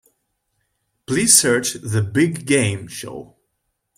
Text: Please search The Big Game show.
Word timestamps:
Please 1.05 1.37
search 1.37 1.73
The 1.73 2.01
Big 2.01 2.47
Game 2.47 2.87
show. 2.87 3.35